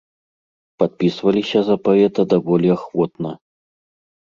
[0.83, 3.31] Падпісваліся за паэта даволі ахвотна.